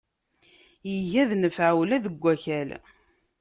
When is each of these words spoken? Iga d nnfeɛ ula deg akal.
Iga 0.93 1.23
d 1.29 1.31
nnfeɛ 1.35 1.71
ula 1.81 1.97
deg 2.05 2.23
akal. 2.33 2.69